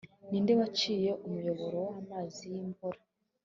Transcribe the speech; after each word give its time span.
ni 0.29 0.39
nde 0.43 0.53
waciye 0.59 1.11
umuyoboro 1.25 1.79
w'amazi 1.89 2.43
y'imvura 2.53 2.99